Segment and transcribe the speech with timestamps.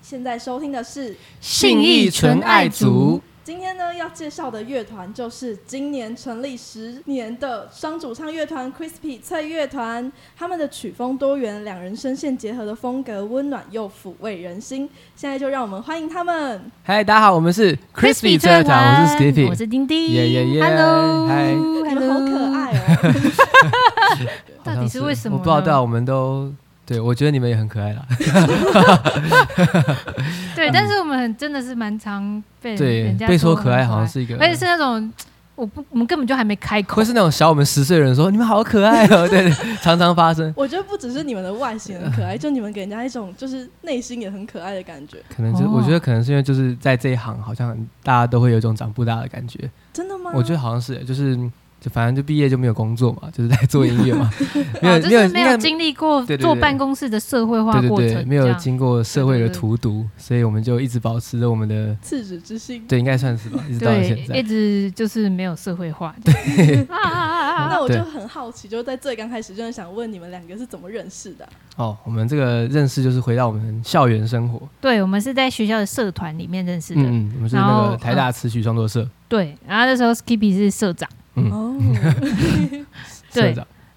[0.00, 3.20] 现在收听的是信义纯爱族。
[3.44, 10.12] 今天呢要介绍的乐团就是今年成立十年的双主唱乐团 Crispy 脆乐团。
[10.36, 14.88] 他们的曲风多元，两人声线结合的风格温暖又抚慰人心。
[15.16, 16.70] 现在就让我们欢迎他们。
[16.84, 20.06] 嗨，大家好，我们是 Crispy 脆乐团，我是 Skippy，我是丁丁。
[20.06, 24.28] 耶耶耶，Hello，嗨，你们好可爱哦。
[24.62, 25.36] 到底是为什么？
[25.36, 26.54] 我不知道，我们都。
[26.92, 28.06] 对，我觉得你们也很可爱啦。
[30.54, 35.12] 对，但是我们很真的是蛮常被对被说可爱，好像是一个，而且是那种
[35.54, 39.52] 我不我们根本就还没开口，会是那种小我们十岁的人说你们好可爱哦， 对对，
[39.82, 40.52] 常常发生。
[40.56, 45.18] 我觉得不只是你们的外形很可爱，就你们给人家一种就是内心也很可爱的感觉。
[45.34, 49.70] 可能就我觉得可能是因为就是在这一行，好像大家都会有一种长不大的感觉。
[49.92, 50.30] 真的吗？
[50.34, 51.38] 我觉得好像是，就是。
[51.82, 54.30] 就反正就毕业就没有工作嘛，就是在做音乐嘛，
[54.80, 62.84] 没有就是没有经历过坐办公室的社会化过程，没有经过社会的荼毒，所以我们就一直保持着我们的赤子之心。
[62.86, 66.14] 对，应该算是吧，一直到现在，一直就是没有社会化。
[66.22, 71.48] 对， 那我就很好奇，就是在最刚开始，就是想问你们两个是怎么认识的？
[71.76, 74.62] 哦，我们这个认识就是回到我们校园生活。
[74.80, 77.02] 对，我们是在学校的社团里面认识的。
[77.02, 79.08] 嗯，我们是那个台大词曲创作社。
[79.28, 81.08] 对，然后那时候 Skippy 是社长。
[81.34, 81.76] 哦，
[83.32, 83.54] 对。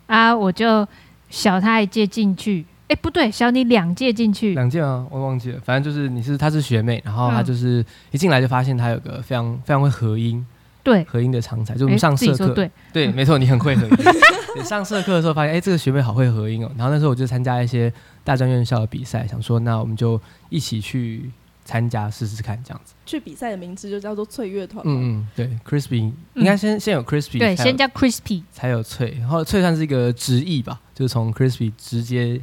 [0.08, 0.88] 啊，我就
[1.32, 10.46] 小他一届进去，哎，不对，小你两届进去，两届啊，我忘记了，反正就是你是她是学妹，然后她就是一进来就发现她有个非常非常会合音，
[10.84, 12.70] 对，合音的常才，就我们上社课，对。
[12.94, 14.64] 对，没错，你很会合音。
[14.64, 17.92] 上社课的时候发现，哎，这个学妹好会合音哦，然后那时候我就参加一些
[18.24, 21.32] 大专院校的比赛，想说那我们就一起去。
[21.66, 24.84] 参加试试看这样子，去比赛的名字就叫做脆乐团。
[24.86, 32.40] 嗯嗯，对，Crispy 应该先先有 Crispy，对，先叫 Crispy 才有脆，然后脆算是一个直译吧，就是从 Crispy 直接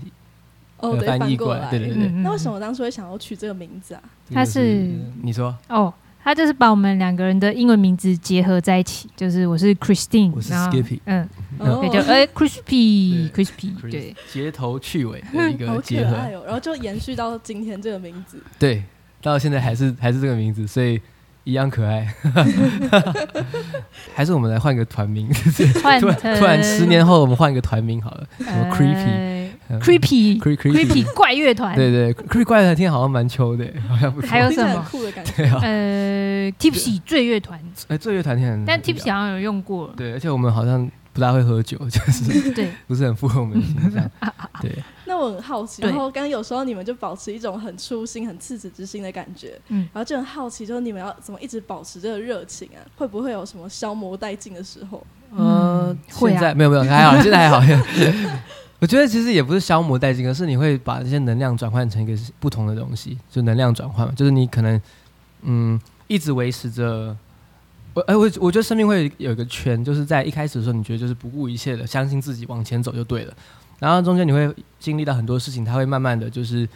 [0.79, 1.71] 哦翻译过来。
[1.71, 2.09] 对对对。
[2.09, 4.03] 那为什么当初会想要取这个名字啊？
[4.35, 4.89] 他是
[5.23, 5.95] 你说哦，
[6.25, 11.29] 他就是把我们两个人的英文名字结合在一起，就是我是 Christine，我是 Skippy，嗯，
[11.83, 18.83] 也就哎 Crispy，Crispy，对，街头趣尾的一个 结合，然后就延续到今天这个名字，对。
[19.23, 21.01] 到现在还是还是这个名字，所以
[21.45, 22.13] 一样可爱。
[24.15, 25.29] 还是我们来换个团名，
[25.81, 31.75] 突然突然十年后我们换一个团名好了，什么 creepy，creepy，creepy 怪乐团。
[31.75, 35.45] 对对，creepy 怪乐团听好像蛮秋的， 好像还有什么酷的感觉？
[35.63, 37.59] 呃，tipsy 醉乐团。
[37.89, 39.93] 哎，醉乐团听很，但 tipsy 好像有用过。
[39.97, 40.91] 对，而且我们好像。
[41.13, 44.11] 不大会喝酒， 就是对，不是很符合我们的形象。
[44.63, 44.73] 对，
[45.05, 52.81] 那我很好奇，然后刚刚有时候你们就保持一种很初心、很赤子之心的感觉，嗯，然后就很好奇，就是你们要怎么一直保持这个热情啊？
[52.97, 55.07] 会不会有什么消磨殆尽的时候？
[55.33, 57.61] 嗯，现在没有没有还好，现在还好。
[58.81, 64.81] 我觉得其实也不是消磨殆尽，而是你会把这些能量转换成一个不同的东西，就能量转换嘛，就是你可能
[65.43, 67.15] 嗯一直维持着。
[67.95, 73.35] 我哎，我我觉得生命会有一个圈，就是在一开始的时候，你觉得就是不顾一切的相信自己往前走就对了，
[73.79, 76.67] 然后中间你会经历到很多事情，它会慢慢的就是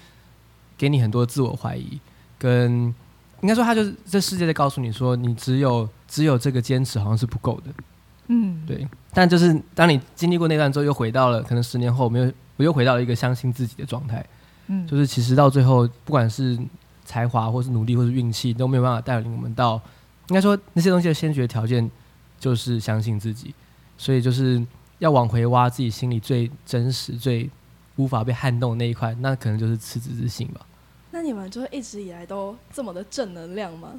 [0.77, 1.99] 给你很多自我怀疑，
[2.39, 2.95] 跟
[3.41, 7.71] 应该说它就是这世界在告诉你说，你只有只有这个坚持好像是不够的，
[8.29, 8.87] 嗯，对。
[9.15, 14.23] 但就是当你经历过那段之后，又回到了可能十年后，没有我又回到了一个相信自己的状态，
[14.67, 16.59] 嗯，就是其实到最后，不管是
[17.07, 19.81] 才华或是努力或是运气，都没有办法带领我们到。
[20.29, 21.91] 应该说那些东西的先决条件
[22.39, 23.55] 就是相信自己，
[23.97, 24.65] 所以就是
[24.99, 27.49] 要往回挖自己心里最真实、最
[27.97, 30.61] 无法被撼动的那一块，那可能就是赤子之心吧。
[31.13, 33.93] 那你们就是一直以来都这么的正能量吗？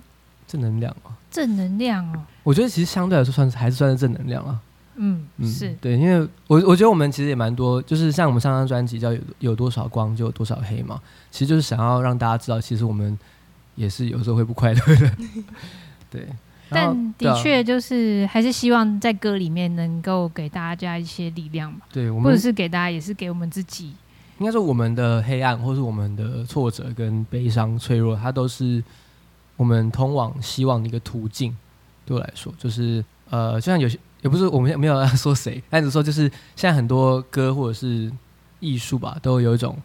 [0.47, 2.21] 正能量啊，正能量哦。
[2.43, 4.59] 我觉得其实相对来说算是还是算是正能量啊。
[4.99, 13.17] 嗯嗯，是对，因为我我觉得我们其实也蛮多，就是像我们上张专辑叫有有多少光就有多少黑嘛，其实就是想要让大家知道，其实我们
[13.75, 15.11] 也是有时候会不快乐的。
[16.09, 16.27] 对，
[16.69, 21.79] 但的确就是还是希望在歌里面能够给大家一些力量嘛。
[21.91, 23.93] 对，或者是给大家，也是给我们自己。
[24.39, 28.83] 应该说，我们的黑暗，或是我们的挫折跟悲伤、脆弱，它都是
[29.55, 31.55] 我们通往希望的一个途径。
[32.05, 38.11] 对我来说，就是呃，就像有些也不是我们没有要说谁，但只说就是现在很多歌或者是
[38.59, 39.75] 艺术吧，都有一种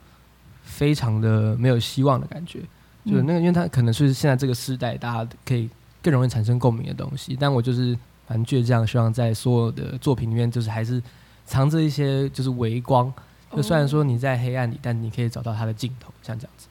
[0.63, 2.61] 非常的没有希望的感觉。
[3.07, 5.69] 就是那个，因为它可能是现在这个时代，大家可以。
[6.03, 7.97] 更容易产生共鸣的东西，但我就是
[8.29, 11.03] 蛮倔强，希望在所有的作品里面，就是还是
[11.47, 13.13] 藏着一些就是微光。
[13.55, 16.69] 就虽然说你在黑暗里，但你可以找到它的尽头，像这样子。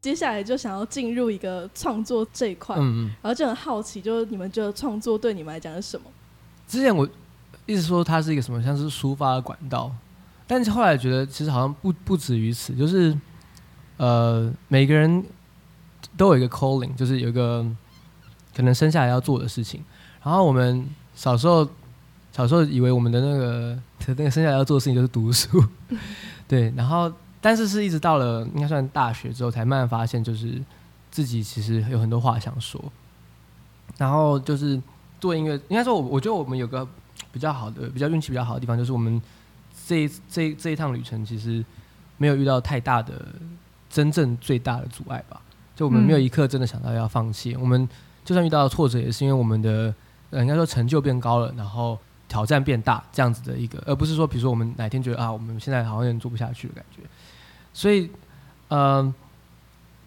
[0.00, 6.06] 接下来就想要进入一个创作这一块，嗯嗯，然后就很好奇，就是你们觉得创作对你们来讲是什么？
[6.68, 7.08] 之前我
[7.66, 9.90] 一直说它是一个什么，像是抒发的管道，
[10.46, 13.16] 但是后来觉得其实好像不不止于此，就是
[13.96, 15.24] 呃，每个人
[16.16, 17.66] 都有一个 calling，就是有一个
[18.56, 19.82] 可能生下来要做的事情。
[20.22, 21.68] 然后我们小时候
[22.32, 23.78] 小时候以为我们的那个
[24.16, 25.62] 那个生下来要做的事情就是读书，
[26.48, 26.72] 对。
[26.76, 30.60] 然后但是是一直到了应该算大学之后，才慢慢发现，就是
[31.10, 32.82] 自己其实有很多话想说。
[33.96, 34.80] 然后就是
[35.20, 36.86] 做音乐，应该说，我我觉得我们有个
[37.32, 39.20] 比较好的、比较运气比较好的地方，就是我们
[39.86, 41.64] 这这这一趟旅程其实
[42.16, 43.24] 没有遇到太大的、
[43.88, 45.40] 真正最大的阻碍吧。
[45.74, 47.56] 就我们没有一刻真的想到要放弃。
[47.56, 47.88] 我们
[48.28, 49.94] 就算遇到挫折，也是因为我们的
[50.28, 51.98] 呃，应该说成就变高了，然后
[52.28, 57.00] 挑战变大这样子的一个，而不是说比如说我们哪天觉得啊，我们现在好像有点做不下去的感觉。
[57.72, 58.10] 所以，
[58.68, 59.14] 嗯，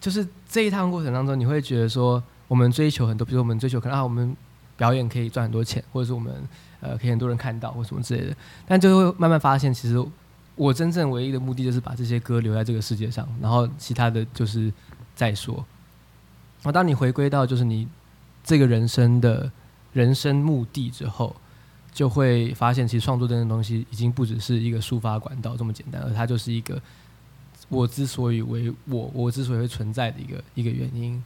[0.00, 2.22] 就是这一趟过程当中，你会觉得说。
[2.48, 4.36] 我们追求很多，比如说我们追求可能啊，我们
[4.76, 6.34] 表演可以赚很多钱，或者是我们
[6.82, 8.36] 呃可以很多人看到或什么之类的。
[8.66, 9.96] 但就会慢慢发现，其实
[10.54, 14.70] 我真正唯一的目的就是把这些歌留在这个世界上，然后其他的就是
[15.14, 15.54] 再说。
[15.54, 17.88] 然后当你回归到就是你
[18.44, 19.50] 这个人生的
[19.92, 21.34] 人生目的之后，
[21.92, 26.80] 就会发现其实创作这件东西已经不只是一个抒发管道这么简单，而它就是一个
[27.68, 31.22] 我之所以为我，我之所以会存在的一个一个原因。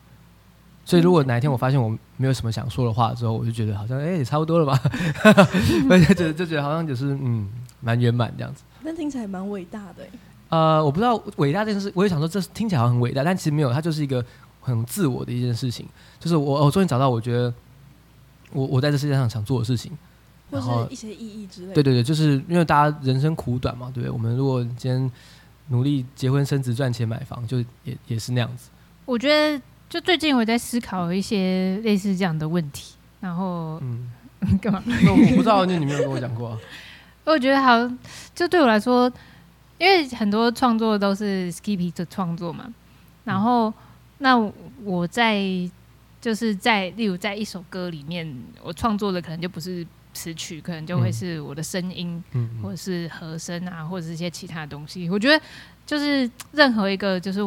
[0.84, 4.80] 所以，如果哪一天我发现我没有什么想说的话之后，我就觉得好像哎，也差不多了吧，
[5.90, 7.48] 而 且就就觉得好像就是嗯，
[7.80, 8.62] 蛮圆满这样子。
[8.82, 10.06] 那听起来蛮伟大的。
[10.48, 14.24] 呃，我不知道伟大这件事，我也想说这听起来好像很伟大，但其实没有，它就是一个
[14.66, 15.86] 很自我的一件事情。
[16.18, 17.52] 就是我，我终于找到我觉得
[18.52, 19.92] 我我在这世界上想做的事情，
[20.50, 21.72] 或是一些意义之类。
[21.72, 24.10] 对对对，就是因为大家人生苦短嘛，对不对？
[24.10, 25.10] 我们如果今天
[25.68, 28.68] 努力结婚生子赚钱买房，就也也是那样子。
[29.04, 29.62] 我觉得。
[29.88, 34.10] 就最近我在思考一些类似这样的问题，然后嗯，
[34.60, 34.82] 干嘛？
[34.84, 36.48] 我不知道，那你没有跟我讲过。
[36.48, 36.58] 啊
[37.22, 37.88] 我觉得好，
[38.34, 39.10] 就对我来说，
[39.78, 42.66] 因为很多创作都是 Skippy 的创作嘛，
[43.22, 43.72] 然后
[44.18, 44.36] 那
[44.84, 45.42] 我在
[46.20, 48.26] 就是在例如在一首歌里面，
[48.62, 55.08] 我创作的可能就不是词曲，可能就会是我的声音，嗯，或者是和声啊，或者是一些其他的东西。
[55.10, 55.44] 我觉得
[55.84, 57.40] 就是任何一个，就是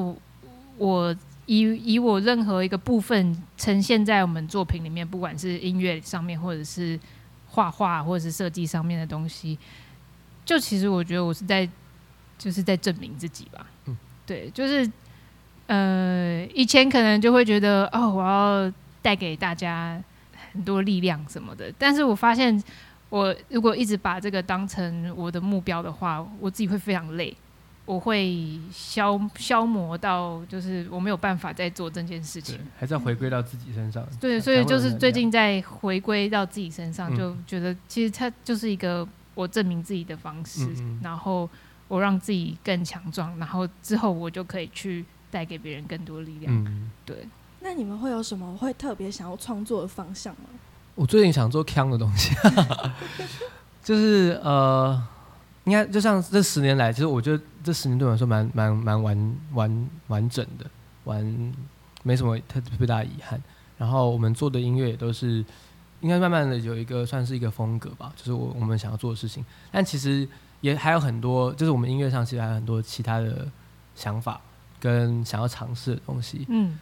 [0.78, 1.16] 我。
[1.52, 7.00] 以以我任何一个部分呈现在我们作品里面，不管是音乐上面，或者是
[7.48, 9.58] 画画，或者是设计上面的东西，
[10.46, 11.68] 就其实我觉得我是在
[12.38, 13.66] 就是在证明自己吧。
[13.88, 14.88] 嗯，对，就是
[15.70, 18.74] 呃，以前可能就会觉得哦，我要
[19.04, 20.02] 带给大家
[20.52, 22.62] 很多力量什么的，但是我发现
[23.10, 27.36] 我如果一直把这个当成我的目标的话，我自己会非常累。
[27.86, 34.06] 我会消消磨到，就是我没有办法再做这件事情，还是要回归到自己身上。
[34.22, 40.70] 对，所以就是最近在回归到自己身上，就觉得其实它就是一个我证明自己的方式，
[41.02, 41.50] 然后
[41.88, 46.54] 我让自己更强壮，然后之后我就可以去带给别人更多力量。
[46.66, 47.28] 嗯，对。
[47.62, 50.50] 那你们会有什么会特别想要创作的方向吗？
[50.96, 52.36] 我最近想做腔的东西，
[53.84, 55.02] 就是呃。
[55.66, 60.66] 应该就像这十年来，其实我觉得这十年对我来说蛮蛮蛮完完完整的，
[61.04, 61.54] 完
[62.02, 63.40] 没什么特别大的遗憾。
[63.78, 65.46] 然后我们做的音乐也都是
[66.00, 69.46] 应该慢慢的有一个算是一个风格吧，就是我我们想要做的事情。
[69.70, 70.28] 但其实
[70.62, 73.48] 也还有很多，就是我们音乐上其实还有很多其他的
[73.94, 74.42] 想法
[74.80, 76.80] 跟想要尝试的东西，嗯，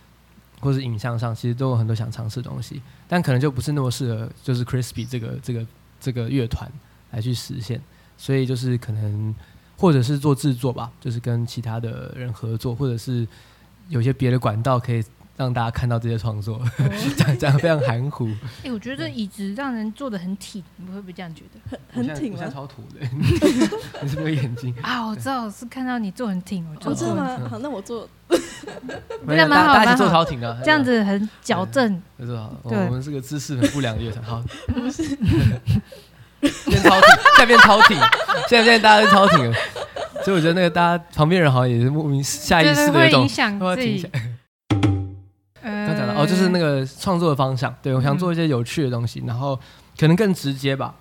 [0.60, 5.66] 或是影像上其实都有很多想尝试的东西，但可能就不是那么适合就是 Crispy 这个这个
[6.00, 6.72] 这个乐团
[7.12, 7.82] 来去实现。
[8.20, 9.36] 所以就是可能，
[9.78, 13.28] 或者是做制作吧，就是跟其他的人合作，或者是
[13.90, 15.04] 有些别的管道可以
[15.38, 16.60] 让大家看到这些创作，
[17.16, 18.28] 讲讲非常含糊。
[18.66, 21.78] 哎，我觉得椅子让人坐的很挺，你会不会这样觉得？
[21.94, 22.40] 很很挺吗？
[22.52, 23.06] 超土的，
[24.02, 25.06] 你是没有眼睛啊？
[25.08, 27.40] 我知道是看到你坐很挺，我坐吗？
[27.50, 28.10] 好，那我坐。
[29.24, 32.02] 没有，蛮好，大家坐超挺的，这样子很矫正。
[32.18, 34.26] 没错，我们是个姿势很不良的乐团。
[34.26, 35.16] 好，不是。
[36.40, 37.98] 变超挺，现在变超挺，
[38.50, 39.58] 现在现在大家都超挺了，
[40.24, 44.10] 所以我觉得那个大家旁边人好像也是莫名下意识的一种，影响自己。
[46.28, 49.58] 就是那个创作的方向，对我想做一些有趣的东西，然后
[49.98, 50.94] 可能更直接吧。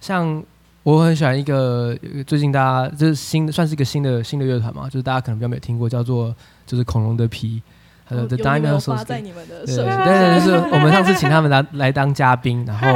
[0.00, 0.42] 像
[0.82, 1.96] 我很喜欢一个
[2.26, 6.34] 最近大家就是新算是一个新的新的乐团嘛，就是大家可能比较没有听过，叫做
[6.66, 7.60] 就是恐龙的皮，
[8.04, 9.04] 还有 The Dinosaurs。
[9.04, 12.88] 在你们的对对对，就是 我们上次请他们来来当嘉宾，然后。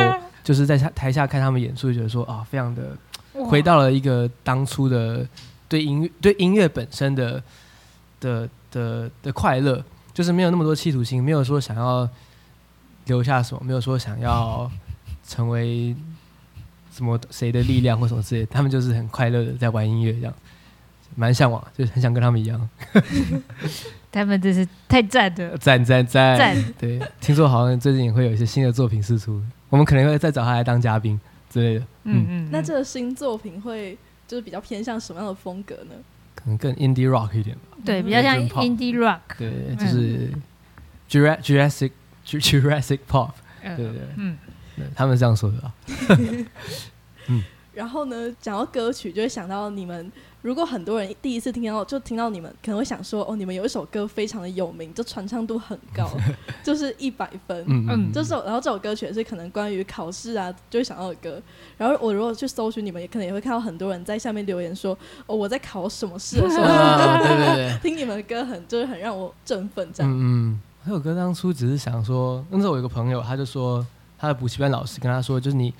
[0.45, 2.95] 就是在台下看他们演出，就觉得说啊，非常的
[3.47, 5.27] 回到了一个当初的
[5.67, 7.43] 对音乐对音乐本身的
[8.21, 9.83] 的的的快乐，
[10.15, 12.09] 就是没有那么多企图心，没有说想要
[13.07, 14.71] 留下什么，没有说想要
[15.27, 15.95] 成为
[16.91, 20.33] 什么谁的力量或什么之类，他们就是很快乐的在玩音乐这样。
[21.17, 22.69] 蛮向往，就是很想跟他们一样。
[24.11, 26.37] 他们真是太赞了，赞赞赞！
[26.37, 31.87] 赞对，听说好像最近也会有一些新的作品试出，我们可能会再找他来当嘉宾之类的。
[32.03, 35.95] 嗯嗯，那这个新作品会就是比较偏向什么样的风格呢？
[36.45, 37.79] 可能更 indie rock 一点吧。
[37.85, 39.19] 对，比较像 indie rock。
[39.39, 40.31] 对，就是
[41.11, 41.91] Jurassic
[42.27, 43.31] Jurassic Pop。
[43.63, 44.37] 对对对，嗯，
[44.95, 45.73] 他们这样说的。
[47.27, 47.43] 嗯。
[47.75, 50.11] 然后呢，讲到歌曲，就会想到你们。
[50.43, 56.07] 如果很多人第一次听到，就听到你们，可能会想说：“哦，你们有一首歌非常的有名，就传唱度很高，
[56.63, 61.41] 就是一百分。”嗯嗯，这首，然后这首歌曲是可能关于考试啊，就会想到的歌。
[61.79, 64.95] 然后我如果去搜寻你们，也可能也会看到很多人在下面留言说
[65.27, 66.67] ：“哦，我在考什么试的时候，
[67.25, 70.13] 对对对，听你们的歌很就是很让我振奋。”这样。
[70.13, 73.85] 嗯嗯，那首歌当初只是想说，那时候我有个朋友，他就说
[74.19, 75.73] 他的补习班老师跟他说，就是你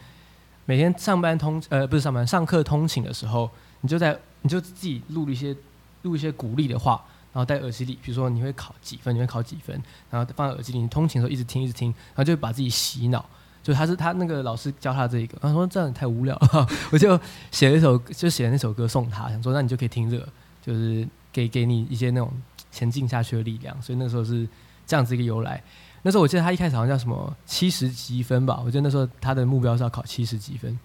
[0.67, 4.19] 每天上班通呃不是上班上课通勤的时候，你就在。
[4.47, 5.57] 你就自己录一些
[6.03, 7.03] 录一些鼓励的话，
[7.33, 9.75] 然后戴耳机里，比如说你会考几分，你会考几分，
[10.11, 13.25] 然后放在耳机里，你通勤的时候一直听一直听，然后就把自己洗脑。
[13.63, 17.19] 就他是他那个老师教他这一个，他说这样太无聊，了， 我就
[17.51, 20.29] 写了一首就写了那首歌送他，想说那你就可以听这个，
[20.61, 22.31] 就是给给你一些那种
[22.71, 23.81] 前进下去的力量。
[23.81, 24.47] 所以那时候是
[24.87, 25.63] 这样子一个由来。
[26.05, 30.79] 那时候我记得他一开始好像叫什么七十几分吧，我记得那时候他的目标是要考七十几分，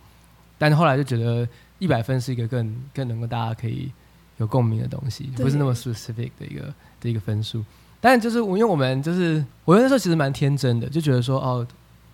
[0.58, 1.48] 但是后来就觉得。
[1.80, 3.90] 一百分是一个更更能够大家可以
[4.36, 7.64] 有共鸣的东西，不是那么 specific 的一个的一个分数。
[8.02, 11.66] 但就是我因为我们就是我那时候其实蛮天真的，就觉得说哦，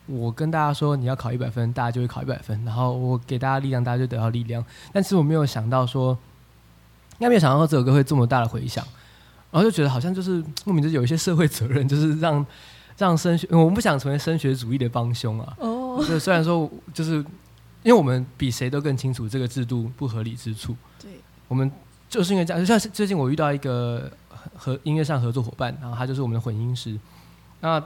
[0.05, 4.63] 我跟大家说你要考一百分，大家就会考一百分，然后我给大家力量，大家就得到力量。
[4.93, 6.15] 但其实我没有想到说，
[7.13, 8.85] 应该没有想到这首歌会这么大的回响，
[9.49, 12.45] 然后就觉得好像就是莫名就有一些社会责任，就是让
[12.97, 15.53] 让升学，我们不想成为升学主义的帮凶啊。
[15.59, 17.25] 哦，就虽然说就是。
[17.83, 20.75] 因为我们比谁都更清楚这个制度不合理之处。
[20.99, 21.11] 对，
[21.47, 21.71] 我们
[22.09, 22.59] 就是因为这样。
[22.59, 24.11] 就像最近我遇到一个
[24.55, 26.99] 和音乐上合作伙伴，然后他就是我们的混音师。
[27.59, 27.79] 那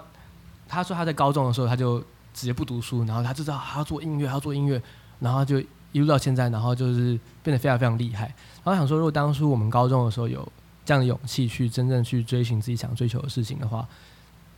[0.70, 2.00] 他说他在高中的时候他就
[2.34, 4.82] 直接不读书，然后他就知道他要做音乐，他要做音乐，
[5.20, 5.60] 然后就
[5.92, 8.34] 一路到现在，然后就是变得非常非常厉害。
[8.63, 10.50] 然后想说，如果当初我们高中的时候有
[10.86, 13.86] 这样的勇气去真正去追寻自己想追求的事情的话，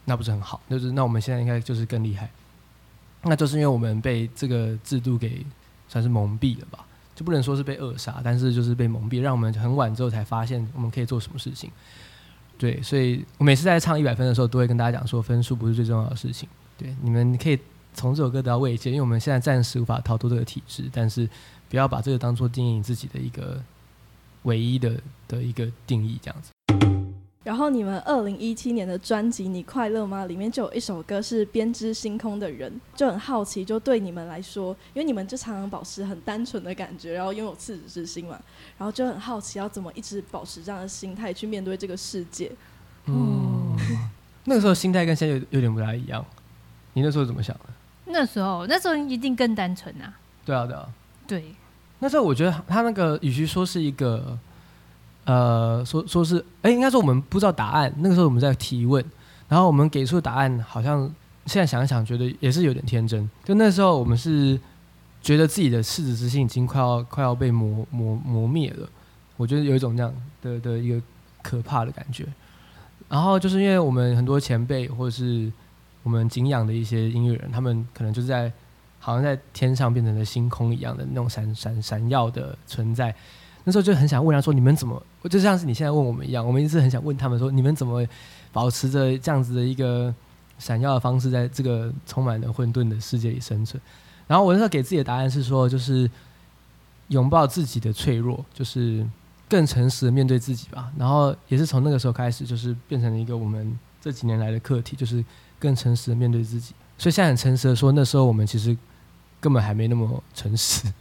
[0.06, 0.62] 那不是很好？
[0.70, 2.30] 就是那我们现在应该就是更厉害。
[3.24, 5.46] 那就是因为我们被这个制度给
[5.88, 6.84] 算是蒙蔽了吧，
[7.16, 11.70] 就不能说是被扼杀，但是就是被蒙蔽，让我们很晚之后才发现我们可以做什么事情。
[12.58, 16.50] 对，所以我每次在唱一百分的时候，都会跟大家讲说，分数不是最重要的事情。
[16.78, 17.60] 对，你们可以
[17.94, 21.30] 从这首歌得到慰藉，因为我们现在暂时无法逃脱这个体制，但是
[21.70, 23.62] 不要把这个当做定义自己的一个
[24.44, 26.50] 唯一的的一个定义，这样子。
[27.44, 38.40] 然后你们二零一七年的专辑《你快乐吗》里面就有一首歌是《编织星空的人》，就很好奇，就对你们来说，因为你们就常常保持很单纯的感觉，然后拥有赤子之心嘛，
[38.78, 42.52] 然后就很好奇要怎么一直保持这样的心态去面对这个世界。
[43.08, 43.76] 嗯，
[44.44, 46.24] 那个时候心态跟现在有有点不太一样。
[46.94, 47.66] 你那时候怎么想的？
[48.06, 50.14] 那时候，那时候一定更单纯啊。
[50.46, 50.88] 对啊，对啊。
[51.26, 51.56] 对。
[51.98, 54.38] 那时候我觉得他那个，与其说是一个。
[55.26, 57.94] 呃，说说是，哎，应该说我们不知道答案。
[57.98, 59.04] 那个时候我们在提问，
[59.48, 61.02] 然后我们给出的答案好像
[61.46, 63.30] 现在想一想，觉得也是有点天真。
[63.44, 64.60] 就那时候我们是
[65.22, 68.90] 觉得自己的赤子之心已经快要快要被磨磨磨灭了。
[69.38, 71.00] 我觉得有一种这样的的一个
[71.44, 72.26] 可怕的感觉。
[73.08, 75.52] 然后就是因为我们很多前辈或者是
[76.02, 78.52] 我们敬仰的一些音乐人，他们可能就是在
[79.00, 83.14] 好像在天上变成了星空一样的那种闪闪闪耀的存在。
[83.64, 85.02] 那时候就很想问他说：“你们怎么？
[85.30, 88.06] 就像是你现在问我们一样，我们一直很想问他们说：你们怎么
[88.52, 90.14] 保持着这样子的一个
[90.58, 93.82] 闪耀的方式，在这个充满了混沌的世界里生存？”
[94.28, 96.10] 然后我那时候给自己的答案是说：“就是
[97.10, 99.06] 拥抱自己的脆弱，就是
[99.50, 105.24] 更诚实的面对自己吧。”然后也是从那个时候开始，就是变成了一个我们这几年来的课题，就是
[105.60, 106.74] 更诚实的面对自己。
[106.98, 108.76] 所以现在很诚实的说，那时候我们其实
[109.40, 110.92] 根本还没那么诚实。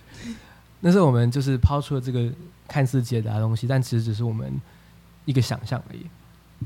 [0.80, 2.30] 那时候我们就是抛出了这个
[2.66, 4.50] 看似解答的东西，但其实只是我们
[5.26, 6.06] 一个想象而已。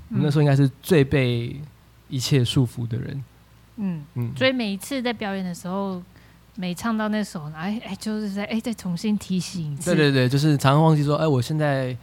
[0.09, 1.61] 那时候应该是最被
[2.09, 3.25] 一切束缚的人。
[3.77, 4.33] 嗯嗯。
[4.37, 6.01] 所以每一次在表演的时候，
[6.55, 9.95] 每唱到那首，哎哎，就是在哎再重新提醒一次。
[9.95, 11.97] 对对对，就是常常忘记说，哎，我现在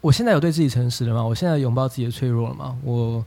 [0.00, 1.22] 我现在有对自己诚实了吗？
[1.24, 2.76] 我现在拥抱自己的脆弱了吗？
[2.82, 3.24] 我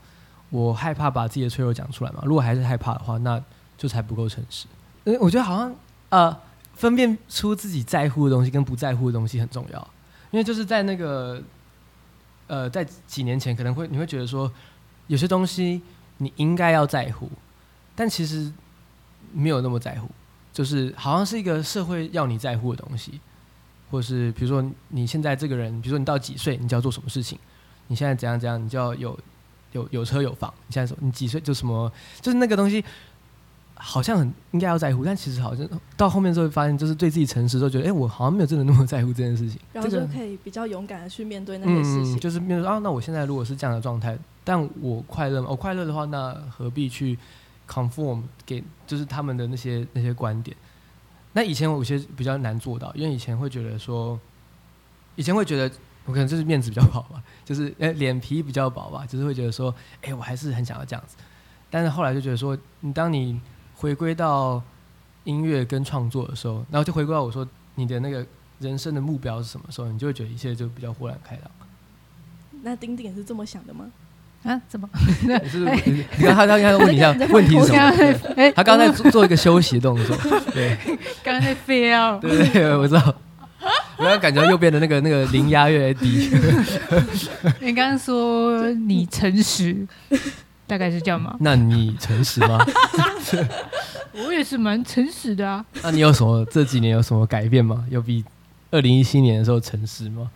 [0.52, 2.22] 我害怕把自己的脆弱讲出来吗？
[2.24, 3.42] 如果还是害怕的话，那
[3.78, 4.68] 就才不够诚实。
[5.06, 5.76] 嗯，我觉得好像
[6.10, 6.38] 呃。
[6.76, 9.80] 分辨出自己在乎的东西跟不在乎的东西很重要，
[10.32, 11.42] 因为就是在那个，
[12.48, 14.52] 呃，在几年前可能会你会觉得说，
[15.08, 15.82] 有些东西
[16.18, 17.30] 你应该要在乎，
[17.96, 18.52] 但其实
[19.34, 20.10] 没有那么在乎，
[20.54, 23.20] 就是好像是一个社会要你在乎的东西，
[23.90, 27.40] 或是比如说你现在这个人，比如说你到几岁，你就要做什么事情，
[27.88, 29.18] 你现在怎样怎样，你就要有
[29.72, 30.54] 有有车有房。
[30.68, 31.92] 你现在什么你几岁就什么，
[32.22, 32.84] 就是那个东西，
[33.78, 35.68] 好像很应该要在乎，但其实好像
[35.98, 39.60] 到后面之后发现，就是对自己诚实，都觉得哎，我好像没有真的那么在乎这件事情。
[39.74, 42.20] 然后就可以比较勇敢的去面对那些事情。
[42.20, 45.48] 就是面对啊，那我现在如果是这样的状态，但我快乐吗？
[45.50, 47.20] 我快乐的话，那何必去
[47.70, 50.56] conform 给就是他们的那些那些观点？
[51.34, 54.18] 那以前我有些比较难做到，因为以前会觉得说，
[55.16, 55.70] 以前会觉得
[56.06, 61.18] 我可能就是面子比较薄吧，就是哎脸皮比较薄吧，就是会觉得说，哎我还是很想要这样子。
[61.70, 63.38] 但是后来就觉得说，你当你
[63.76, 64.62] 回归到
[65.24, 68.26] 音乐跟创作的时候，然后就回归到我说你的那个
[68.60, 71.52] 人生的目标是什么时候，你就会觉得一切就比较豁然开朗。
[72.64, 73.86] 那丁丁也是这么想的吗？
[74.44, 74.62] 啊？
[74.68, 74.88] 怎么？
[75.50, 77.74] 是你看他刚刚问你一下问题是什
[78.36, 78.52] 么？
[78.56, 80.16] 他刚才做做一个休息动作，
[80.54, 80.78] 对，
[81.24, 83.16] 刚刚在 feel，对对，我知道。
[83.98, 86.30] 我刚感觉右边的那个那个零压越来越低。
[87.62, 89.88] 你刚刚说你诚实，
[90.68, 91.36] 大概是这样吗？
[91.42, 92.60] 那你诚实吗？
[94.14, 95.64] 我也是蛮诚实的啊。
[95.84, 97.86] 那你有什么这几年有什么改变吗？
[97.90, 98.24] 有比
[98.72, 100.30] 二零一七年的时候诚实吗？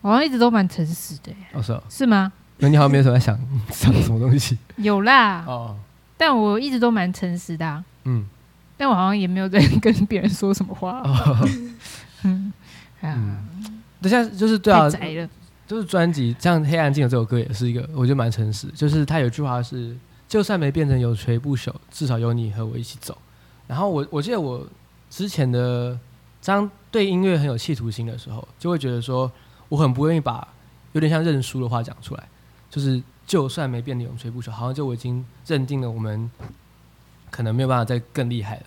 [0.00, 1.32] 我好像一直都蛮诚实的。
[1.52, 2.32] 哦，是是吗？
[2.58, 3.36] 那你好像没有什么想
[3.70, 4.56] 想什么东西？
[4.76, 5.76] 有啦，哦，
[6.16, 8.24] 但我一直都蛮诚实的，嗯，
[8.76, 11.02] 但我好像也没有在跟别人说什么话，
[12.22, 12.52] 嗯，
[13.00, 13.18] 啊，
[14.00, 14.88] 等下就是对啊，
[15.72, 19.96] 就是专辑，像《黑暗镜》这首歌也是一个，我觉得蛮诚实，就是他有句话是，
[20.28, 23.16] 就算没变成永垂不朽，至少有你和我一起走。
[23.66, 24.66] 然后我我记得我
[25.08, 25.98] 之前的
[26.44, 29.32] 当对音乐很有企图心的时候，就会觉得说，
[29.70, 30.46] 我很不愿意把
[30.92, 32.28] 有点像认输的话讲出来。
[32.68, 36.30] 就是，就算没变得永垂不朽，好像就我已经认定了我们
[37.30, 38.62] 可能没有办法再更厉害了。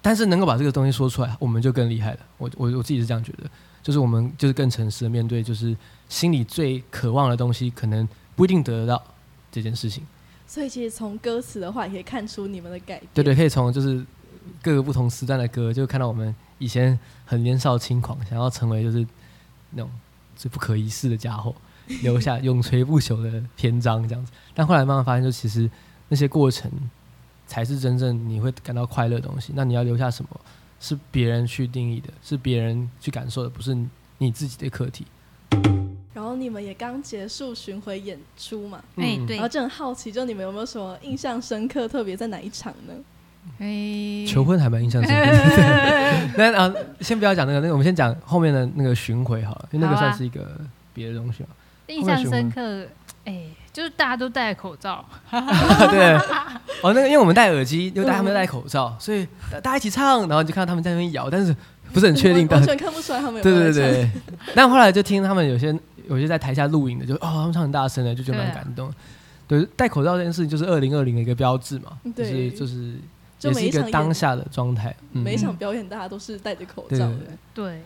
[0.00, 2.20] 但是能够把这个东西说出来，我们就更厉害了。
[2.38, 3.50] 我我我自己是这样觉得，
[3.82, 5.76] 就是我们就是更诚实的面对，就是
[6.08, 9.02] 心里最渴望的东西，可能不一定得得到
[9.50, 10.06] 这件事情。
[10.46, 13.08] 所以其实从歌词的话，也可以看出你们的改变。
[13.14, 14.04] 对对，可以从就是
[14.62, 19.06] 各个不同时段的歌，就看到我们以前很年少轻狂，想要成为就是
[19.70, 19.90] 那种
[20.36, 21.54] 最不可一世的家伙。
[22.02, 24.32] 留下永垂不朽的篇章，这样子。
[24.54, 25.68] 但后来慢慢发现，就其实
[26.08, 26.70] 那些过程
[27.46, 29.52] 才是真正你会感到快乐的东西。
[29.56, 30.40] 那你要留下什么，
[30.82, 33.74] 是别人去定义的，是别人去感受的，不是
[34.18, 35.06] 你自己的课题。
[36.12, 38.82] 然后你们也刚结束巡回演出嘛？
[38.96, 39.36] 哎，对。
[39.36, 42.94] 然后就很好奇，就你们有没有什么印象深刻，特别在哪一场呢？
[43.58, 46.28] 哎，求婚还蛮印象深刻的。
[46.36, 50.60] 那啊，先不要讲那个，那个我们先讲后面的那个巡回好了，因为那个算是一个
[50.92, 51.50] 别的东西嘛。
[51.86, 52.86] 印象深刻，
[53.24, 56.14] 哎，就是大家都戴口罩， 对，
[56.82, 59.26] 哦，那个因为我们戴耳机，又戴他们戴口罩，所以
[59.62, 61.54] 大家一起唱，然后就看到他们在那边摇，但是
[61.92, 63.42] 不是很确定，完全看不出来他们有。
[63.42, 64.10] 对对对，
[64.54, 65.72] 但后来就听他们有些
[66.08, 68.92] 有些在台下录影的，就哦，他们唱很大声的，就觉得蛮感动。
[69.46, 72.94] 对，戴口罩这件事情就是二零二零的一个标志嘛，就是就是
[73.40, 74.94] 也是一个当下的状态。
[75.12, 77.18] 每一场表演大家都是戴着口罩的，
[77.54, 77.82] 对。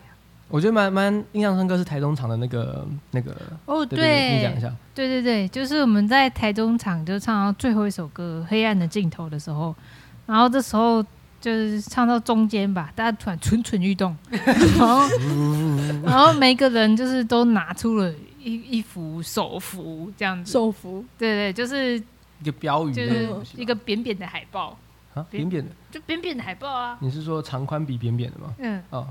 [0.48, 9.74] 我觉得蛮蛮印象深刻是台中场的那个那个哦，对，你讲一下，对对对，就是我们在台中场就唱到最后一首歌《黑暗的尽头》的时候，
[10.24, 11.02] 然后这时候
[11.40, 15.08] 就是唱到中间吧，大家突然蠢蠢欲动， 然后
[16.04, 21.98] 然后每个人就是都拿出了一一幅手幅这样子，手幅，对对，就是
[22.40, 24.78] 一个标语，就是一个扁扁的海报。
[25.30, 26.96] 扁扁的，就扁扁的海报啊！
[27.00, 28.54] 你是说长宽比扁扁的吗？
[28.58, 29.06] 嗯，哦，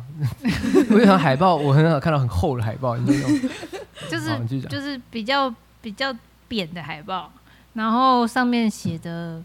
[0.92, 3.36] 我想海报，我很少看到很厚的海报，你知道吗？
[4.10, 6.16] 就是就是比较比较
[6.48, 7.32] 扁的海报，
[7.74, 9.42] 然后上面写的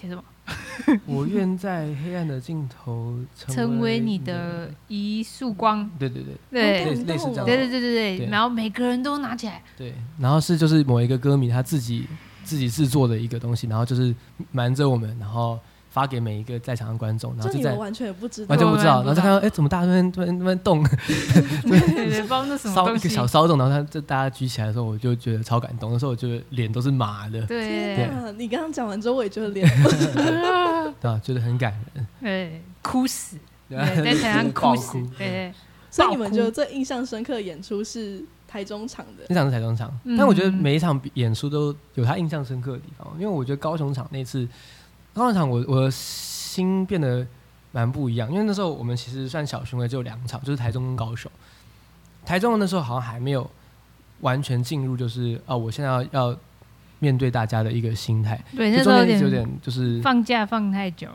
[0.00, 0.22] 写什么？
[1.06, 5.88] 我愿在黑暗的尽头成为你的一束光。
[5.98, 7.46] 对对对，对类似这样。
[7.46, 9.62] 对对对对对，然后每个人都拿起来。
[9.76, 12.06] 对，然后是就是某一个歌迷他自己
[12.42, 14.14] 自己制作的一个东西，然后就是
[14.50, 15.58] 瞒着我们，然后。
[15.92, 20.82] 发给每一个在场的观众，然后就在完全也不知道，完全不知道，然后就看到，哎，怎么大家突然突然突然动，
[21.68, 25.92] 对，包那什么烧一个小骚动，然后他就大家举起来的时候，我就觉得超感动。
[25.92, 27.42] 那时候我觉得脸都是麻的。
[27.42, 29.68] 对，你刚刚讲完之后，我也觉得脸，
[30.98, 32.06] 对啊，觉得很感人。
[32.22, 33.36] 对，哭死，
[33.68, 34.98] 在台上哭死。
[35.18, 35.52] 对，
[35.90, 39.24] 所以你们觉得最印象深刻的演出是台中场的？
[39.28, 44.48] 那场是台中场，但我觉得每一场演出都有他印象深刻的地方，因为我觉得高雄场那次。
[45.14, 47.26] 高雄场，我我的心变得
[47.72, 51.30] 蛮不一样，因为那时候我们其实算小巡回，只有两场，就是台中跟高雄。
[52.24, 53.48] 台中那时候好像还没有
[54.20, 56.36] 完全进入，就是哦，我现在要要
[56.98, 58.42] 面对大家的一个心态。
[58.56, 61.08] 对，那时候有点就是放假放太久。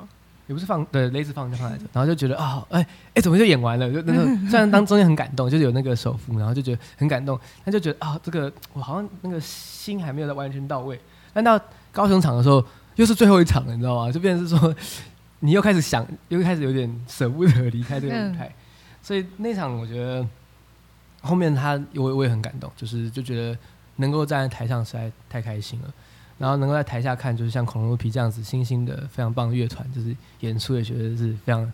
[0.47, 3.91] 也不是放对类似放假放太久，然后就觉得啊，哎哎，怎么就演完了？
[3.91, 10.97] 就那个虽然当中间很感动，就是有那个手幅，然后就觉得很感动，但就觉得啊，这个我好像那个心还没有完全到位。
[11.33, 11.60] 但到
[11.91, 12.65] 高雄场的时候，
[12.97, 14.12] 又是最后一场了，你知道吗？
[14.12, 14.75] 就变成是说，
[15.39, 18.53] 你又开始想，又开始有点舍不得离开这个舞台，
[19.01, 20.27] 所以那场我觉得
[21.21, 23.57] 后面他我我也很感动，就是就觉得
[23.95, 25.93] 能够站在台上实在太开心了。
[26.39, 31.73] 然后能够在台下看，就是像恐龙皮这样子新兴的非常棒的乐团，就是演出也觉得是非常，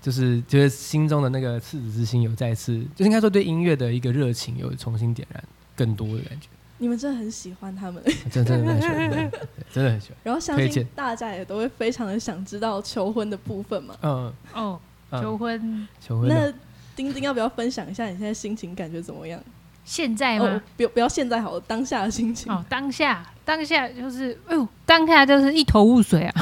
[0.00, 5.44] 就是觉得心中的那个赤子之心有再次，就应该说对音乐的一个热情有重新点燃
[5.76, 6.48] 更多的感觉。
[6.82, 9.30] 你们真的很喜欢他们，真 真的很喜欢，
[9.72, 10.16] 真的很喜欢。
[10.24, 13.94] 然后相信大家也都会非常的想知道求婚的部分嘛。
[14.02, 14.80] 嗯哦，
[15.12, 16.28] 求婚，求婚。
[16.28, 16.52] 那
[16.96, 19.40] 丁丁要不要分享一下你现在心情感觉怎么样？
[19.84, 20.60] 现在吗？
[20.76, 22.52] 不不要现在好，当下的心情。
[22.52, 26.34] 哦，当下，当下就是，哎呦，当下就是一头雾水啊。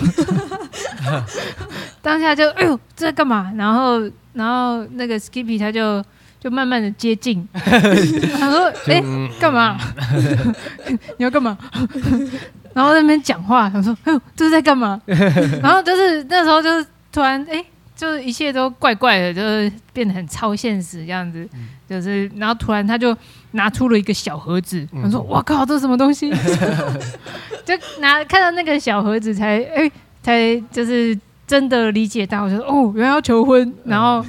[2.01, 3.53] 当下就，哎呦，这在干嘛？
[3.59, 4.01] 然后，
[4.33, 6.03] 然后那个 Skippy 他就
[6.41, 9.03] 就慢慢的接近， 他说，哎，
[9.39, 9.79] 干嘛？
[11.19, 11.57] 你要干嘛？
[12.73, 15.01] 然后那边讲话，他说，哎呦，这是在干嘛？
[15.63, 17.65] 然后就是那时候就是突然，哎。
[17.97, 21.47] 就是一切都怪怪的，就是变得很超现实这样子，
[21.87, 23.15] 就是然后突然他就
[23.51, 26.31] 拿出了一个小盒子，他说：“我靠，这是什么东西？”
[27.63, 31.15] 就拿看到那个小盒子，才哎，才就是
[31.47, 34.25] 真的理解到，我说：“哦，原来要求婚。”然后，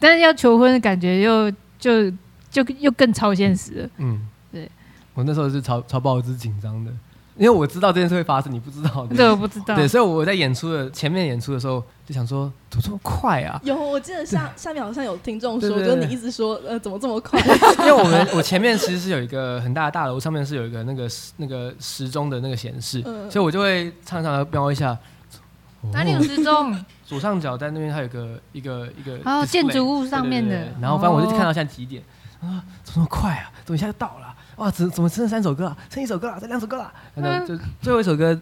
[0.00, 2.10] 但是要求婚的感觉又就
[2.50, 3.90] 就又更超现实了。
[3.98, 4.68] 嗯，对，
[5.14, 6.90] 我那时候是超超爆之紧张的。
[7.36, 9.06] 因为我知道这件事会发生，你不知道。
[9.06, 9.74] 对，我不知道。
[9.74, 13.58] 对，所以我在演出的前面演出的时候，就想说怎么这么快啊？
[13.64, 17.40] 有，我记得下下面好像有听众说，就你一直说呃怎么这么快？
[17.80, 21.08] 因为我们我前面其实是有一个很大的大楼，上面是有一个那个
[21.38, 24.98] 那个时钟的那个显示，所以我就会唱唱的瞄一下。
[25.92, 26.76] 哪里有时钟？
[27.04, 30.68] 左上角在那边，它有个一个一个哦建筑物上面的。
[30.80, 32.02] 然后反正我就看到现在几点
[32.40, 32.62] 啊？
[32.84, 33.50] 怎么那么快啊？
[33.64, 34.34] 怎么一下就到了？
[34.56, 35.76] 哇，怎怎么剩三首歌啊？
[35.88, 36.92] 剩一首歌了，剩两首歌了。
[37.14, 38.38] 那就最后一首歌，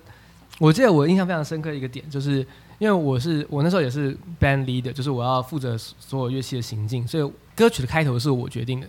[0.59, 2.47] 我记得我印象非常深刻的一个点，就是
[2.79, 8.87] 因为我是我那时候也是 band leader，就是我要负责所有乐器的行进，所以歌曲的开头是我决定的。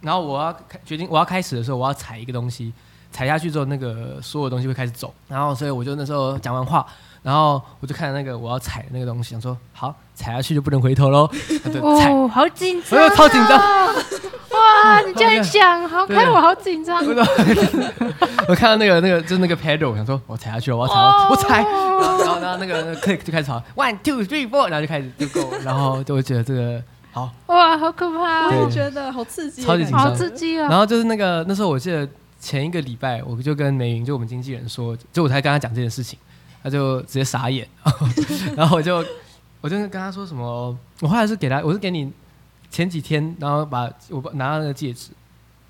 [0.00, 2.72] 然后我要开决定我要开始的时候，我要踩一个东西，
[3.12, 5.14] 踩下去之后，那个所有东西会开始走。
[5.28, 6.84] 然后所以我就那时候讲完话，
[7.22, 11.28] 然后我就看那个我要踩的那个东西，想说好踩下去就不能回头喽。
[11.80, 13.58] 哦，好紧张，超紧张。
[13.58, 17.02] 哇，你这样讲，好 看我好紧张。
[18.48, 26.82] 我看到那个那个就是那个 pedal，我想说我踩下去了，我要踩，我踩，然后然后那个 click 就开始跑，one two three four，然后就开始就够，然后就会觉得这个
[27.12, 27.30] 好。
[27.46, 28.48] 哇，好可怕！
[28.48, 30.68] 我也觉得好刺激，超级紧张，好刺激啊！
[30.68, 32.06] 然后就是那个那时候我记得
[32.40, 36.18] 前一个礼拜，我就跟梅云，就我们经纪人说，就我才跟他讲这件事情，
[36.62, 37.68] 他就直接傻眼，
[38.56, 39.04] 然后我就
[39.60, 42.12] 我就跟他说什么，我后来是给他，我是给你。
[42.70, 45.10] 前几天，然后把我拿到那个戒指，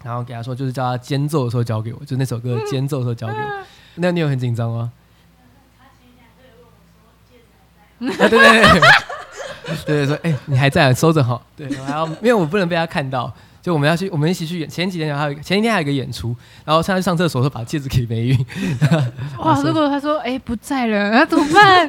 [0.04, 3.64] 然后给他说，就是叫他间奏的时候交给我，就那首歌间奏的时候交给我。
[3.96, 4.92] 那你有很紧张吗？
[7.98, 8.80] 啊，对对对，
[9.84, 11.42] 对对 说，哎，你还在，收着哈。
[11.56, 14.68] 对，我还要，因为我不能被他看到，就我们要去，我们一起去演。
[14.68, 18.46] 前几天还有前一天还有一个演出，然后上去上厕所，的时候把戒指给霉运。
[19.38, 21.88] 哇， 如果他说，哎，不在了，那怎么办？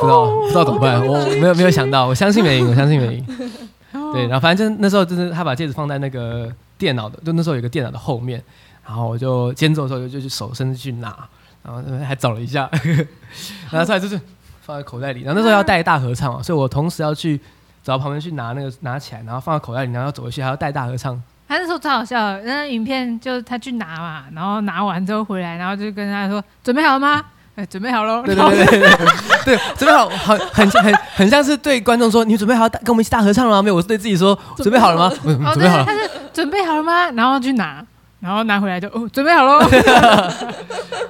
[0.00, 1.00] 不知道，不知道怎么办。
[1.06, 3.24] 我没有没有想到，我相信梅云，我相信梅云。
[4.12, 8.42] 对，然后反正就那时候就是他把戒指放在那个电脑的，就那时候有个电脑的后面，
[8.84, 11.16] 然后我就间奏的时候就就手伸去拿，
[11.62, 12.68] 然后还找了一下，
[13.70, 14.20] 然后出来就是
[14.62, 15.22] 放在口袋里。
[15.22, 17.40] 然后那时候要带大合唱嘛，所以我同时要去
[17.84, 21.22] 找旁边去拿那个拿起来，然后放在口袋里，然后要走回去还要带大合唱。
[21.46, 27.22] 他那时候超好笑，那影片就他去拿嘛，然后拿完之后回来，然后就跟他说准备好了吗？
[27.56, 28.20] 哎，准备好喽！
[28.24, 28.90] 对对对对
[29.44, 35.84] 对，准备好，很很很很像是对观众说：“你准备好跟我们一起大合唱了吗？”没有，我是对自己说：“准备好了吗？” 准备好了。
[35.84, 37.08] 他是准备好了吗？
[37.12, 37.80] 然后去拿，
[38.18, 39.64] 然后拿回来就哦，准备好喽。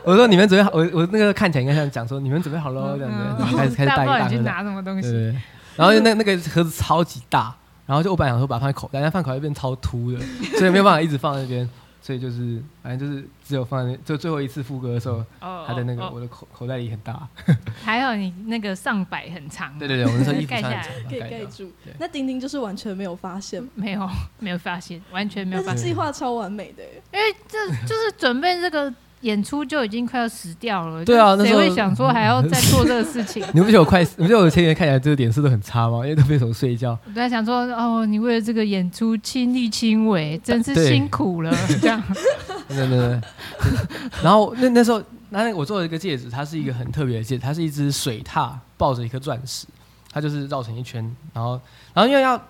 [0.04, 5.10] 我说：“你们准备好？”我我那个看起来应该像讲说：“你们准备好喽？”这样子，开始开始带一大去拿什么东西？
[5.10, 5.34] 对。
[5.76, 7.54] 然后那那个盒子超级大，
[7.86, 10.18] 然后就我本来想说把它放在口袋，但放口袋变超凸的，
[10.58, 11.68] 所以没有办法一直放在那边。
[12.00, 17.26] 所以就是，反正就是只有放在就最后一次副歌的时候，他的那个我的口口袋里很大。
[17.82, 19.78] 还有你那个上摆很长。
[19.78, 21.72] 对对对，我那时候衣服盖下来，可以盖住。
[21.98, 24.06] 那丁丁就是完全没有发现，没有
[24.38, 25.62] 没有发现，完全没有。
[25.62, 25.82] 发现。
[25.82, 28.92] 计划超完美的，因为这就是准备这个。
[29.24, 33.42] 演出就已经快要死掉了，对啊，谁会想说还要再做这个事情？
[33.52, 35.98] 你不觉得我快，你不觉得我前几天看起来这个脸色都很差吗？
[35.98, 36.96] 因为都没怎么睡觉。
[37.06, 42.02] 我在想说，哦，你为了这个演出亲力亲为，真是辛苦了， 这样。
[42.68, 43.20] 对对对。
[44.22, 49.66] 然后那那时候那我做了一个戒指，它是一个很特别的戒指，它是一只水獭抱着一颗钻石，
[50.12, 51.60] 它就是绕成一圈，然后
[51.92, 52.40] 然后因为要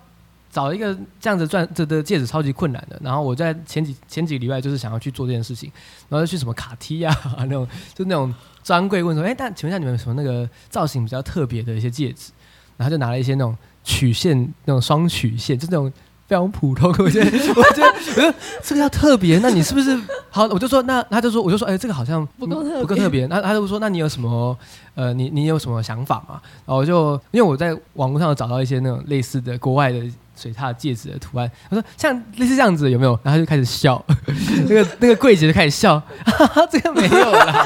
[0.55, 5.69] 找一个这样子钻这的戒指超级困难的，然后我在前几前几个礼拜就是想要去做这件事情，
[6.09, 12.31] 然后就去什么卡梯啊 那种，就那种专柜问说，哎，但请问一下你们有什么那个造型比较特别的一些戒指？
[12.77, 15.93] 然后就拿了一些那种曲线那种双曲线，就那种。
[16.27, 17.83] 非常普通， 我觉得，我觉
[18.17, 19.39] 得，这个要特别。
[19.41, 19.95] 那你是不是
[20.31, 20.45] 好？
[20.47, 23.27] 我就说，那他就说，我就说，哎，这个好像不够不够特别。
[23.27, 24.57] 那他就说，那你有什么？
[24.95, 26.41] 呃，你你有什么想法吗？
[26.65, 30.03] 然后我就因为我在网络上找到一些那种类似的国外的
[30.45, 33.19] 水獭戒指的图案，他说像类似这样子有没有？
[33.23, 34.05] 然后他就开始笑，
[34.69, 36.03] 那个那个柜姐就开始笑，
[36.71, 37.65] 这个没有啦，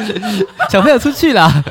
[0.70, 1.62] 小朋友出去啦，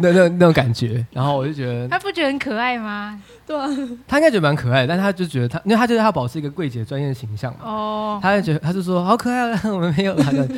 [0.00, 1.04] 那那那种感觉。
[1.12, 3.20] 然后我就觉得，他不觉得很可爱吗？
[3.46, 3.66] 对啊，
[4.06, 7.60] 他应该觉得蛮可爱，但他就觉得他，因为他觉得他保持一个柜姐专业的形象嘛。
[7.64, 8.18] 哦。
[8.22, 10.48] 他就觉得，他就说好可爱啊，我们没有他的，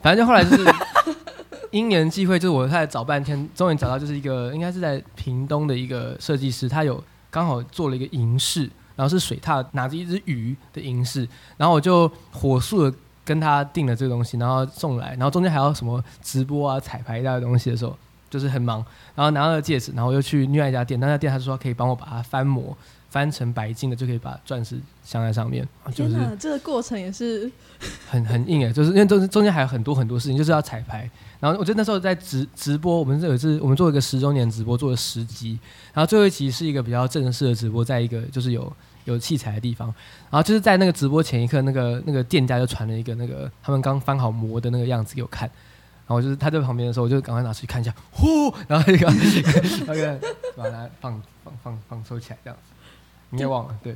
[0.00, 0.64] 反正就后来就是
[1.70, 17.96] 因缘际会，就是我在找半天，终于找到就是一个应该是在屏东的一个设计师，他有刚好做了一个银饰，然后是水獭拿着一只鱼的银饰，然后我就火速的跟他订了这个东西，然后送来，然后中间还要什么直播啊、彩排一大堆东西的时候。
[18.30, 18.78] 就是很忙，
[19.16, 22.78] 然后拿到了戒指，然后又去另外一家店，那家店他说可以帮我把它翻模，
[23.10, 25.66] 翻成白金的，就可以把钻石镶在上面。
[25.92, 27.50] 就是，这个过程也是
[28.08, 31.10] 很很硬哎，就是因为中中间还有很多很多事情，就是要彩排。
[31.40, 35.58] 然后我觉得那时候在直直播，我们这有一次我们做一个十周年直播，做了十集，
[35.92, 38.72] 然后最后一集是一个比较正式的直播，在一个就是有
[39.06, 39.88] 有器材的地方，
[40.30, 45.50] 然后就是在那个直播前一刻，那个那个店家就传了一个那个他们刚翻好模的那个样子给我看。
[46.06, 49.06] 然后就是他在旁边的时候，我就赶快拿出去看一下，呼，然后那个
[49.86, 50.20] 那个
[50.56, 52.74] 把它放放放放收起来这样子，
[53.30, 53.92] 你也忘了对，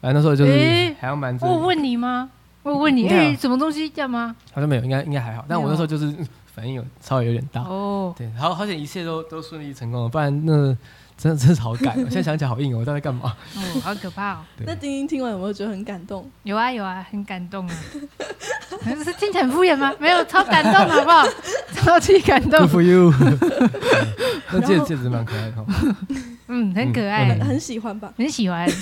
[0.00, 1.36] 反正那时候就是还要蛮。
[1.40, 2.30] 我问你吗？
[2.62, 4.34] 我问你，哎，什么东西这样吗？
[4.52, 5.44] 好像没有，应该应该还好。
[5.48, 6.14] 但我那时候就是
[6.46, 10.76] 反应有稍微有点大哦，对，好好险一切都都顺利成功了，不然那。
[11.18, 13.34] 真的真是好感， 现在想起来好硬哦，我在干嘛？
[13.56, 14.38] 哦，好可怕哦。
[14.58, 16.30] 那丁丁听完有没有觉得很感动？
[16.44, 17.74] 有啊有啊，很感动啊。
[19.04, 19.92] 是听起来很敷衍吗？
[19.98, 21.26] 没有，超感动，好不好？
[21.74, 22.60] 超级感动。
[22.60, 23.12] Good for you。
[24.52, 25.56] 那戒戒指蛮可爱的。
[26.48, 28.12] 嗯，很可爱，很喜欢吧？
[28.16, 28.68] 很喜欢。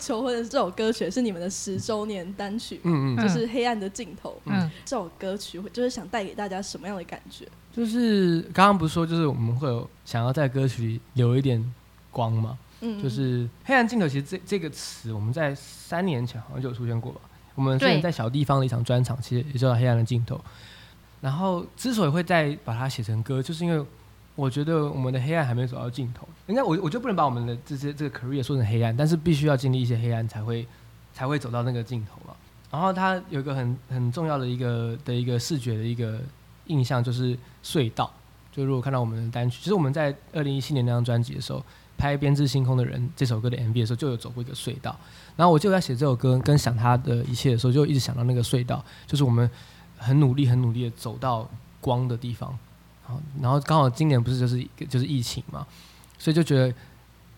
[0.00, 4.30] 求婚的这首歌曲是你们的十周年单曲，嗯嗯，就是《黑暗的尽头》。
[4.46, 7.46] 嗯，这首歌曲就是想带给大家什么样的感觉？
[7.76, 11.62] 就是刚刚不是说，就是我们会有想要在歌曲里留一点
[12.10, 12.58] 光吗？
[12.80, 14.08] 嗯，就是“黑暗尽头”。
[14.08, 17.20] 其实这这个词，我们在三年前好像就有出现过吧？
[17.54, 20.40] 我们之前在小地方的一场专场，其实也叫“黑暗的尽头”。
[21.20, 23.86] 然后之所以会再把它写成歌，就是因为
[24.40, 26.26] 我觉得我们的黑暗还没走到尽头。
[26.46, 30.66] 应该我我就不能把我们的这些这个 career 说成黑暗，但是必须要经历一些黑暗，才会
[31.12, 32.34] 才会走到那个尽头嘛。
[32.70, 36.20] 然后它有一个很很重要的一个的一个视觉的一个。
[36.66, 38.08] 印象就是隧道，
[38.52, 41.60] 就如果看到我们的单曲，其实我们在二零一七年那张专辑的时候，
[41.98, 44.96] 拍《编织星空的人》这首歌的 MV 的时候，就有走过一个隧道。
[45.34, 49.50] 然后我就在写这首歌跟想他的一切的时候，就一直想到那个隧道，就是我们
[49.98, 51.50] 很努力、很努力的走到
[51.80, 52.56] 光的地方。
[53.40, 55.66] 然后刚好今年不是就是就是疫情嘛，
[56.18, 56.74] 所以就觉得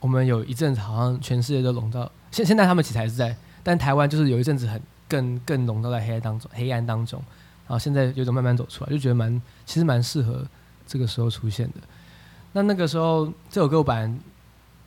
[0.01, 7.23] 我们有一阵子好像全世界都笼罩，现现在他们其实还是在，但台湾就是有一阵子很更更笼罩在黑暗当中，黑暗当中。
[7.69, 10.45] 然后现在有种慢慢走出来，就觉得蛮其实蛮适合
[10.87, 11.75] 这个时候出现的。
[12.53, 14.19] 那那个时候这首歌版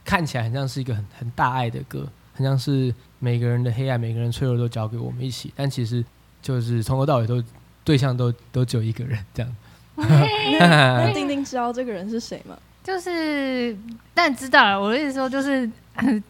[0.04, 5.52] 看起来很像是一个很很大爱的歌，很像是每个人的黑暗、每个人脆弱都交给我们一起。
[5.56, 6.04] 但其实
[6.42, 7.42] 就是从头到尾都
[7.84, 9.56] 对象都都只有一个人这样。
[10.60, 12.58] 那丁丁知道这个人是谁吗？
[12.84, 13.76] 就是
[14.14, 14.82] 但知道了。
[14.82, 15.70] 我的意思说就是，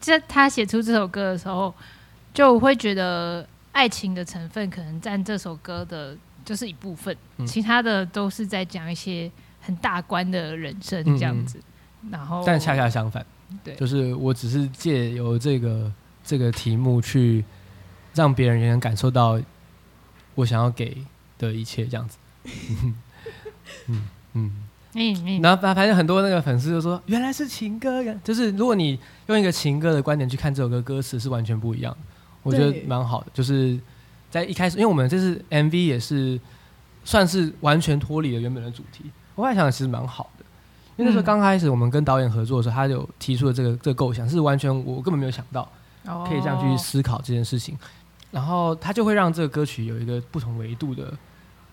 [0.00, 1.74] 这他写出这首歌的时候，
[2.32, 6.16] 就会觉得爱情的成分可能占这首歌的。
[6.46, 9.28] 就是一部分，其他的都是在讲一些
[9.60, 11.60] 很大观的人生这样子。
[12.08, 13.26] 然后，但恰恰相反，
[13.64, 17.44] 对，就是我只是借由这个这个题目去
[18.14, 19.40] 让别人也能感受到
[20.36, 20.96] 我想要给
[21.36, 22.16] 的一切这样子。
[23.88, 24.02] 嗯
[24.34, 24.50] 嗯
[24.94, 31.98] 嗯，然后反反正很多那个粉丝就说，原来是情歌，就是如果你用一个情歌的观点去看这首歌，歌词是完全不一样的。
[32.42, 33.78] 我觉得蛮好的，就是。
[34.28, 36.38] 在一开始，因为我们这次 MV 也是
[37.04, 39.04] 算是完全脱离了原本的主题，
[39.36, 40.44] 我还想其实蛮好的。
[40.96, 45.66] 因为那时候刚开始我们跟导演合作的时候，他有提出了这个这个构想，是完全我根本没有想到
[46.28, 47.78] 可以这样去思考这件事情。
[48.32, 51.14] 然后他就会让这个歌曲有一个不同维度的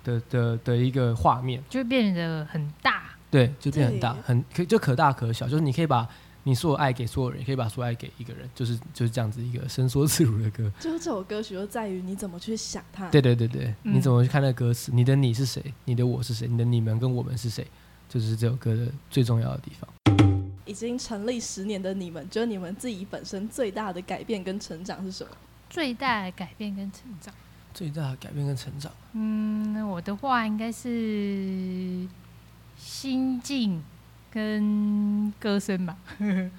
[0.03, 3.03] 的的的一个画面，就会变得很大。
[3.31, 6.07] 对，就变很大，很可就可大可小，就是你可以把
[6.43, 10.71] 你所有爱给所有人，也可以把所有爱给一个人，就是就是这样子一个伸缩自如的歌。
[10.79, 13.09] 就是这首歌曲就在于你怎么去想它。
[13.09, 14.91] 对对对对，嗯你怎么去看那个歌词？
[14.93, 15.63] 你的你是谁？
[15.85, 16.47] 你的我是谁？
[16.47, 17.65] 你的你们跟我们是谁？
[18.07, 19.89] 就是这首歌的最重要的地方。
[20.65, 25.31] 已经成立十年的你们，觉得你们自己本身最大的改变跟成长是什么？
[25.69, 27.33] 最大的改变跟成长。
[27.73, 32.07] 最大的改变跟成长，嗯，我的话应该是
[32.77, 33.81] 心境
[34.31, 35.95] 跟歌声吧。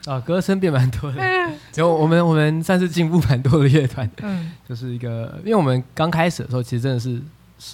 [0.07, 1.21] 啊， 歌声变蛮多的。
[1.75, 7.21] 然后我们我们算是进步蛮多的乐团，嗯就是一个，因为我们刚开始的时候，其实真的是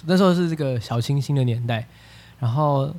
[0.05, 1.87] 那时候是这个小清新的年代，
[2.39, 2.93] 然后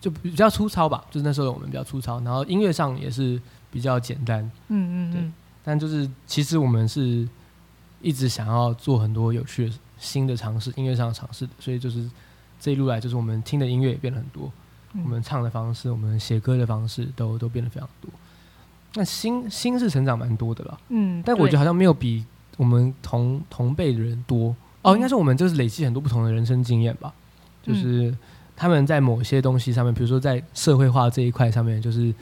[0.00, 5.32] 就比较粗糙吧，就是那时候我们比较粗糙，然后音乐上也是比较简单，对嗯嗯嗯，
[5.64, 7.28] 但就是其实我们是
[8.04, 12.08] 一直想要做很多有趣的新的尝试，音乐上的尝试的，所以就是
[12.60, 14.52] 这一路来，就是我们听的音乐也变了很多，
[14.92, 15.02] 嗯。
[15.02, 18.10] 我们唱的方式，我们写歌的方式都都变得非常多。
[18.94, 22.24] 那心心是成长蛮多的了，嗯，但我觉得得好像没有比
[22.58, 24.54] 我们同同辈的人多。
[24.82, 27.12] 哦，应该是我们就是累积很多不同的人生经验吧，
[27.64, 27.74] 嗯。
[27.74, 28.14] 就是
[28.54, 32.14] 他们在某些东西上面，比如说在社会化这一块上面，就是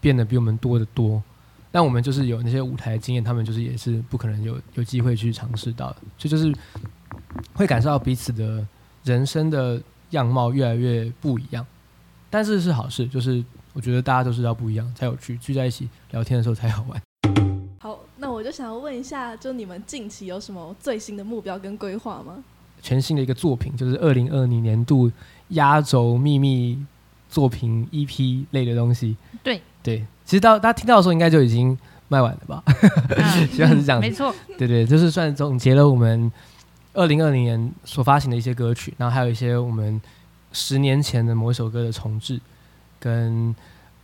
[0.00, 1.22] 变得比我们多得多。
[1.72, 6.54] 但我们就是有那些舞台经验，他们就是也是不可能有有机会去尝试到的，所以就是
[7.54, 8.64] 会感受到彼此的
[9.02, 11.66] 人生的样貌越来越不一样。
[12.30, 17.02] 但是是好事，就是我觉得大家都是要不一样才有趣，聚在一起聊天的时候才好玩。
[17.78, 22.44] 好，那我就想要问一下，就你们近期有什么最新的目标跟规划吗？
[22.80, 25.10] 全新的一个作品，就是二零二零年度
[25.48, 26.84] 压轴秘密
[27.28, 29.16] 作品 EP 类的东西。
[29.42, 31.76] 对对，其实到大家听到的时候，应该就已经
[32.08, 32.62] 卖完了吧？
[32.66, 32.72] 啊
[33.52, 36.30] 希望是这样子没错，对对，就是算总结了我们
[36.94, 40.00] 二零二零年所发行的一些歌曲，然后还有一些我们
[40.52, 42.40] 十年前的某一首歌的重置，
[43.00, 43.54] 跟《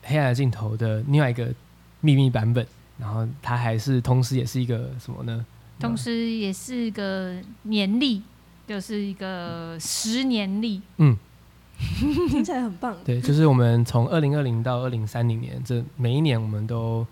[0.02, 1.48] 黑暗的尽头》的另外一个
[2.00, 2.66] 秘密版本。
[2.98, 5.46] 然后它还是同时也是一个什么呢？
[5.78, 8.22] 同时也是一个年历，
[8.66, 10.82] 就是一个十年历。
[12.28, 12.96] 听起来很棒。
[13.04, 17.06] 对，就是我们从二零二零到二零三零年，这每一年我们都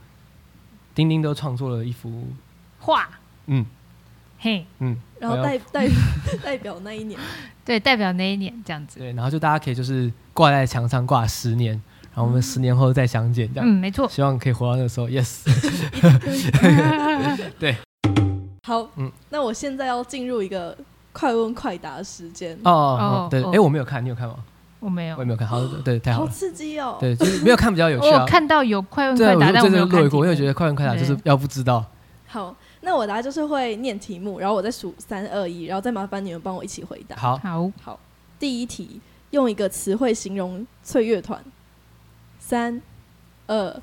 [0.94, 2.28] 丁丁都创作了一幅，
[2.78, 3.08] 画，
[3.46, 3.66] 嗯。
[4.38, 5.88] 嘿，嗯，然后代代
[6.44, 7.18] 代表那一年，
[7.64, 8.98] 对，代表那一年这样子。
[8.98, 11.72] 对，然后就大家可以就是挂在墙上挂十年，
[12.14, 14.06] 然后我们十年后再相见，这样，嗯，没错。
[14.10, 15.46] 希望可以活到那个时候，yes。
[17.58, 17.74] 对，
[18.64, 19.10] 好，嗯。
[19.30, 20.76] 那我现在要进入一个
[21.14, 23.50] 快问快答时间，哦对，哦。
[23.54, 24.36] 哎，我没有看，你有看吗？
[24.80, 26.96] 我没有我也，没有看，好，对，太好了好，刺激哦。
[27.00, 28.26] 对，就是没有看比较有趣啊我有。
[28.26, 31.84] 看到有快问，快答，但我没有看过，我也目觉得快问快答就是要不知道。
[32.26, 37.16] 好，那我答就是会念题目，然后我再数三二一，然后再麻烦你们帮我一起回答。
[37.16, 38.00] 好，好，好，
[38.38, 41.42] 第一题，用一个词汇形容翠乐团。
[42.38, 42.80] 三、
[43.48, 43.82] 二、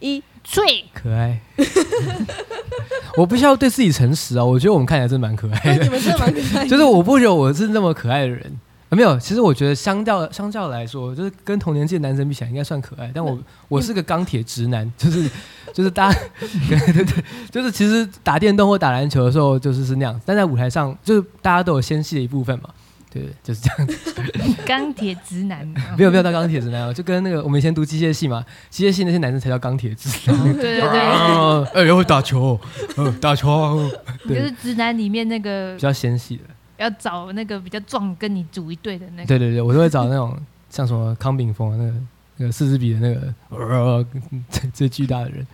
[0.00, 1.40] 一，翠可爱。
[3.16, 5.70] 我不需要对自己诚实啊，我觉得我们看起来真的蛮可爱的。
[5.70, 6.66] 哎你们真的蛮可爱的。
[6.70, 9.18] 就是我不觉得我是那么可爱的人，啊、没有。
[9.18, 13.10] 其实我觉得相较相较来说，就是跟同年纪的男生比起来，应该算可爱。
[13.14, 15.28] 但我我是个钢铁直男，就是
[15.72, 16.18] 就是大家
[16.68, 22.68] 对对对，就是其实打电动或打篮球的时候就是是那样，但在舞台上就是大家都有纤细的一部分嘛。
[23.10, 24.12] 对对，就是这样子。
[24.66, 25.64] 钢铁直男，
[25.96, 30.52] 没有没有到钢铁直男哦，就跟那个我们以前读机械系嘛，机械系那些男生才叫钢铁直男。
[30.54, 32.58] 对对对，啊， 哎，要会打球，
[32.96, 33.90] 呃，打球啊，
[34.26, 36.42] 对就是直男里面那个比较纤细的。
[36.84, 39.26] 要找那个比较壮跟你组一队的那个。
[39.26, 40.36] 对对对，我都会找那种
[40.70, 41.94] 像什么康炳峰啊，那个
[42.36, 44.06] 那个四支笔的那个呃
[44.50, 45.46] 最 最巨大的人。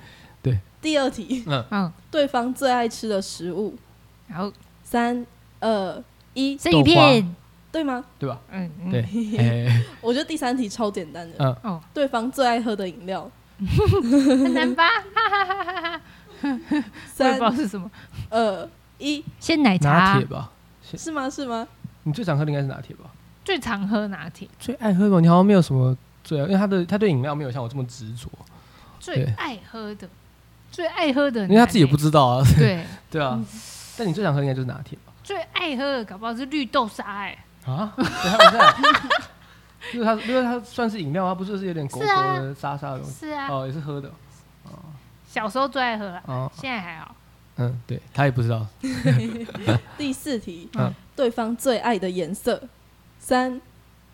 [0.42, 3.76] 对第二题，嗯，嗯，对方最爱吃的食物。
[4.26, 4.50] 然后
[4.82, 5.24] 三、
[5.60, 6.02] 二、
[6.34, 7.34] 一，生鱼片，
[7.70, 8.02] 对吗？
[8.18, 8.40] 对吧？
[8.50, 9.02] 嗯嗯，对，
[9.38, 11.34] 哎，我觉得第三题超简单的。
[11.38, 13.30] 嗯，哦，对方最爱喝的饮料。
[13.58, 14.88] 很难吧？
[14.88, 16.00] 哈哈哈哈哈！
[16.42, 17.90] 我也不知三、道是什么，
[18.30, 20.50] 二、一，鲜奶茶拿铁，吧，
[20.98, 21.28] 是吗？
[21.28, 21.66] 是吗？
[22.04, 23.10] 你最常喝的应该是拿铁吧？
[23.44, 28.28] 最常喝拿铁，最爱喝的，你好像没有什么最爱，因为他的他对饮料没有像我这么执着，
[28.98, 30.08] 最爱喝的，
[30.70, 32.44] 最爱喝的，因为他自己也不知道啊。
[32.58, 33.42] 对， 对啊，
[33.96, 35.12] 但你最常喝的应该就是拿铁吧？
[35.22, 38.74] 最爱喝的搞不好是绿豆沙，哎，啊，对，他不在。
[39.94, 42.38] 因为它，因为它算是饮料，它不是是有点狗狗是啊。
[42.38, 44.08] 的沙沙的东西，是啊，哦，也是喝的，
[44.64, 44.78] 哦。
[45.26, 47.14] 小时候最爱喝了，哦，现在还好。
[47.60, 48.66] 嗯，对他也不知道，
[49.96, 50.92] 第四题，嗯。
[51.14, 52.62] 对方最爱的颜色。
[53.18, 53.60] 三、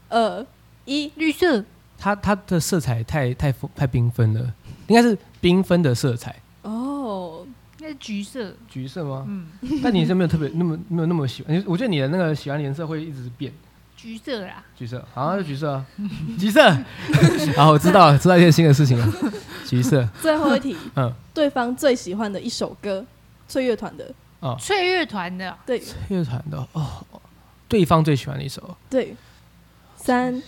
[0.08, 0.44] 二、
[0.84, 1.64] 一，绿色，
[1.96, 4.52] 它它的色彩太太太缤纷了，
[4.88, 7.46] 应该是缤纷的色彩，哦，
[7.78, 9.24] 那是橘色，橘色吗？
[9.28, 9.46] 嗯，
[9.80, 13.52] 但你是没有特别那么没有那么喜欢，你我觉得你的那个喜欢的颜色会一直变，
[13.96, 15.86] 橘色啦，橘色，好，就橘色啊，
[16.36, 16.60] 橘色。
[17.56, 19.12] 好，我知道了，知道一件新的事情了。
[19.64, 23.04] 橘色，最后一题，嗯，对方最喜欢的一首歌，
[23.48, 25.82] 翠乐团的，啊翠乐团的，对。
[26.08, 27.04] 乐团的哦，
[27.68, 29.14] 对方最喜欢的一首，对，
[29.96, 30.42] 三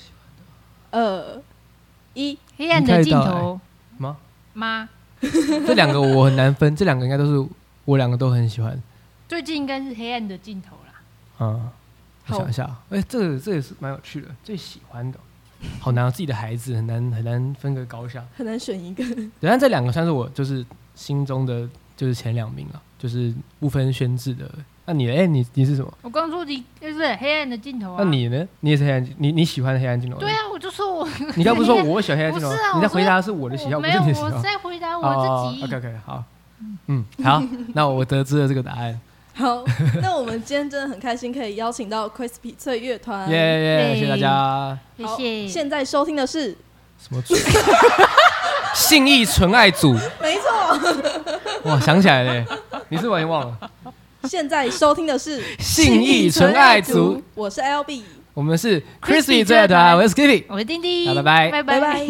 [0.90, 1.42] 二
[2.14, 3.60] 一，黑暗的尽头。
[3.96, 4.16] 吗？
[4.54, 4.88] 吗？
[5.20, 7.48] 这两个我很难分，这两个应该都是
[7.84, 8.80] 我两个都很喜欢。
[9.26, 11.44] 最近应该是黑暗的尽头啦。
[11.44, 11.72] 啊，
[12.28, 15.18] 我想一下，哎、这个这也是蛮有趣的，最喜欢的，
[15.80, 18.24] 好难，自己的孩子很难很难分个高下。
[18.36, 19.04] 很难选一个，
[19.40, 24.50] 对，但这两个算是我就是心中的就是前两名了，就是不分宣制的。
[24.84, 25.14] 那你呢？
[25.16, 25.92] 哎、你你是什么？
[26.02, 27.96] 我刚说你就是黑暗的尽头啊。
[27.98, 28.46] 那你呢？
[28.60, 30.18] 你也是黑暗，你你喜欢黑暗镜头？
[30.18, 30.30] 对。
[30.30, 32.48] 啊，我就说我 你刚不是说 我喜欢黑暗镜头？
[32.48, 34.26] 不是啊你在回答的是我的喜好，没有，是你的喜好。
[34.26, 35.64] 我在回答哦我自己。
[35.64, 36.24] OK OK，好，
[36.86, 37.42] 嗯，好，
[37.74, 38.98] 那我得知了这个答案，
[39.34, 39.62] 好，
[40.02, 43.28] 那我们今天真的很开心，可以邀请到 Crispy 翠乐团。
[43.30, 44.78] 耶耶，谢谢大家。
[45.04, 45.48] 好谢谢。
[45.48, 46.56] 现在收听的是，
[46.98, 47.34] 什么组？
[48.74, 52.46] 信义纯爱组，没错，哇，想起来了，
[52.90, 53.70] 你是完全忘了。
[54.24, 58.02] 现在收听的是信义纯爱族，我是 LB，
[58.34, 60.44] 我们是 Crispy Crispy 最爱的，我是 Skippy。
[60.48, 62.06] 我是丁丁，好拜拜拜拜拜。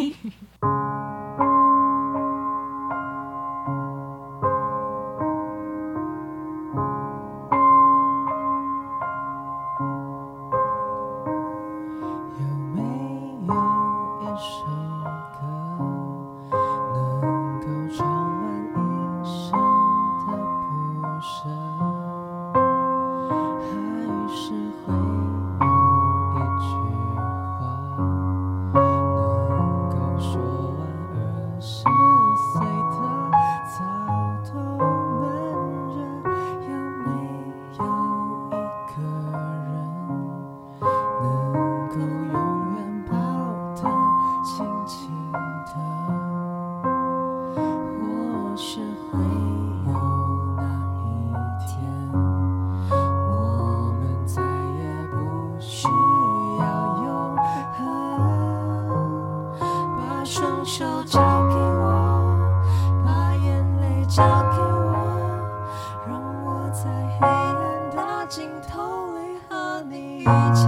[67.20, 70.66] 黑暗的尽头里和你一起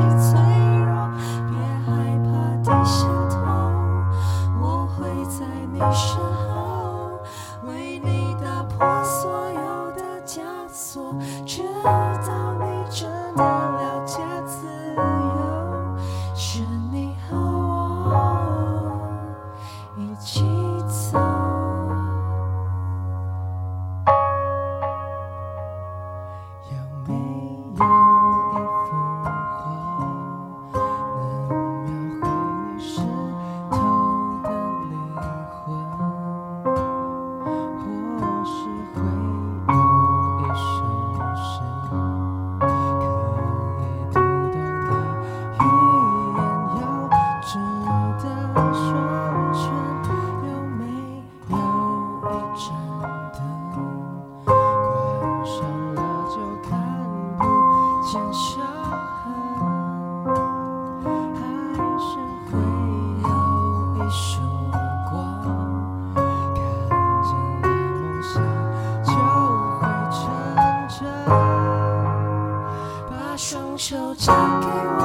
[73.91, 75.00] 手交给我，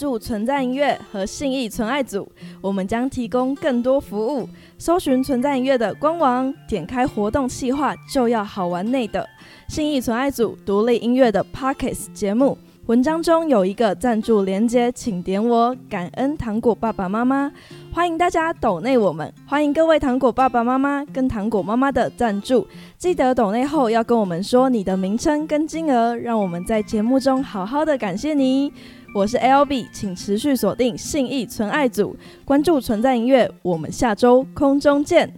[0.00, 2.26] 助存在音乐和信义存爱组，
[2.62, 4.48] 我们将提供更多服务。
[4.78, 9.28] 搜寻存在音乐的官网，点开活动计划就要好玩内的
[9.68, 12.56] 信义存爱组独立音乐的 Pockets 节目。
[12.86, 17.52] 文章中有一个赞助连接，请点我，感恩糖果爸爸妈妈，
[17.92, 22.66] 欢迎大家抖内我们，欢迎各位糖果爸爸妈妈跟糖果妈妈的赞助，
[22.98, 28.72] 记得抖内后要跟我们说你的名称跟金额，让我们在节目中好好的感谢你。
[29.12, 35.34] 我是 L B，请持续锁定信义存爱组，关注存在音乐，我们下周空中见。